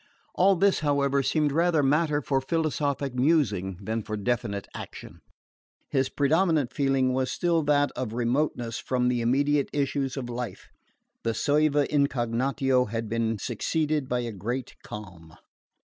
All 0.33 0.55
this, 0.55 0.79
however, 0.79 1.21
seemed 1.21 1.51
rather 1.51 1.83
matter 1.83 2.23
for 2.23 2.41
philosophic 2.41 3.13
musing 3.13 3.77
than 3.79 4.01
for 4.01 4.17
definite 4.17 4.67
action. 4.73 5.21
His 5.91 6.09
predominant 6.09 6.73
feeling 6.73 7.13
was 7.13 7.29
still 7.29 7.61
that 7.65 7.91
of 7.95 8.13
remoteness 8.13 8.79
from 8.79 9.09
the 9.09 9.21
immediate 9.21 9.69
issues 9.71 10.17
of 10.17 10.27
life: 10.27 10.69
the 11.21 11.35
soeva 11.35 11.85
indignatio 11.87 12.85
had 12.85 13.09
been 13.09 13.37
succeeded 13.37 14.09
by 14.09 14.21
a 14.21 14.31
great 14.31 14.75
calm. 14.81 15.35